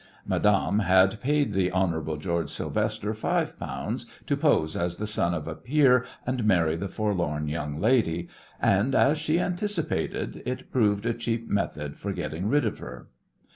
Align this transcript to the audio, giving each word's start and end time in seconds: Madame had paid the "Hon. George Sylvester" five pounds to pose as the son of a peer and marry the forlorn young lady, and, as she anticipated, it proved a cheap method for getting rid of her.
Madame 0.25 0.79
had 0.79 1.21
paid 1.21 1.53
the 1.53 1.69
"Hon. 1.71 2.17
George 2.19 2.49
Sylvester" 2.49 3.13
five 3.13 3.55
pounds 3.59 4.07
to 4.25 4.35
pose 4.35 4.75
as 4.75 4.97
the 4.97 5.05
son 5.05 5.35
of 5.35 5.47
a 5.47 5.53
peer 5.53 6.07
and 6.25 6.43
marry 6.43 6.75
the 6.75 6.87
forlorn 6.87 7.47
young 7.47 7.79
lady, 7.79 8.27
and, 8.59 8.95
as 8.95 9.19
she 9.19 9.39
anticipated, 9.39 10.41
it 10.43 10.71
proved 10.71 11.05
a 11.05 11.13
cheap 11.13 11.47
method 11.47 11.97
for 11.97 12.13
getting 12.13 12.49
rid 12.49 12.65
of 12.65 12.79
her. 12.79 13.09